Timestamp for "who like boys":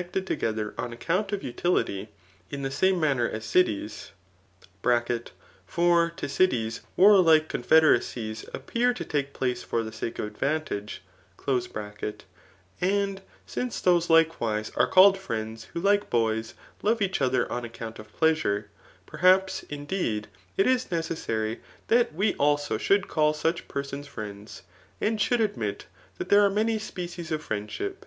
15.74-16.54